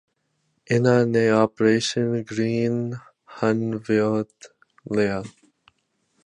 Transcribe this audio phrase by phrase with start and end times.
[0.67, 2.93] ਇਨ੍ਹਾਂ ਨੇ operation green
[3.35, 4.51] hunt ਵਿਉਂਤ
[4.93, 5.21] ਲਿਆ